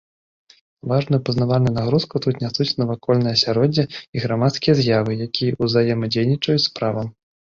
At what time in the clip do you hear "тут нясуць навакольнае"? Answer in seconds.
2.25-3.33